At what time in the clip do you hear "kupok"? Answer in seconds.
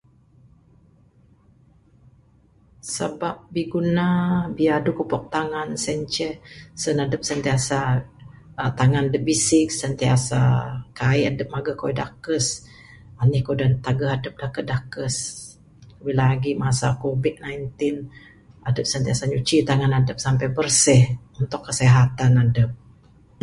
4.99-5.23